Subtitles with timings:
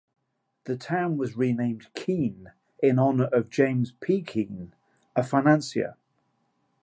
[0.63, 4.23] The town was renamed Keene in honor of James P.
[4.23, 4.73] Keene,
[5.15, 5.95] a financier.